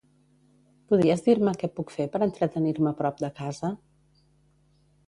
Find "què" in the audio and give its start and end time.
1.65-1.69